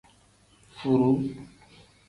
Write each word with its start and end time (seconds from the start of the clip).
Furuu. 0.77 1.15